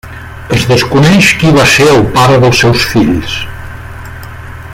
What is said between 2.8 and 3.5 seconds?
fills.